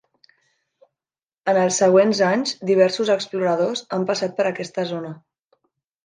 [1.51, 5.13] Ens els següents anys, diversos exploradors han passat per aquesta zona.